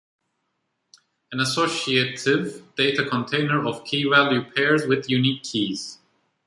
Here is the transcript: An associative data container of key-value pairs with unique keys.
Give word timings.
An 1.31 1.39
associative 1.39 2.63
data 2.75 3.07
container 3.07 3.63
of 3.67 3.85
key-value 3.85 4.49
pairs 4.53 4.87
with 4.87 5.07
unique 5.11 5.43
keys. 5.43 5.99